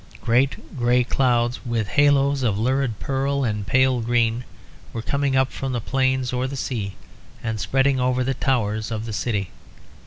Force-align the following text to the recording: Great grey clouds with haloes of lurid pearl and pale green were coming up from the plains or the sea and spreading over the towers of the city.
Great 0.19 0.75
grey 0.75 1.03
clouds 1.03 1.63
with 1.63 1.87
haloes 1.89 2.41
of 2.41 2.57
lurid 2.57 2.97
pearl 2.99 3.43
and 3.43 3.67
pale 3.67 4.01
green 4.01 4.43
were 4.93 5.01
coming 5.03 5.35
up 5.35 5.51
from 5.51 5.73
the 5.73 5.79
plains 5.79 6.33
or 6.33 6.47
the 6.47 6.57
sea 6.57 6.95
and 7.43 7.59
spreading 7.59 7.99
over 7.99 8.23
the 8.23 8.33
towers 8.33 8.89
of 8.89 9.05
the 9.05 9.13
city. 9.13 9.51